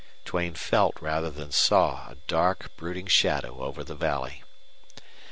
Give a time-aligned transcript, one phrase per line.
[0.25, 4.41] Duane felt rather than saw a dark, brooding shadow over the valley.